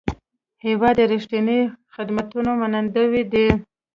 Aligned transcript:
هېواد 0.65 0.95
د 0.99 1.01
رښتیني 1.11 1.59
خدمتونو 1.93 2.51
منندوی 2.61 3.23
دی. 3.33 3.47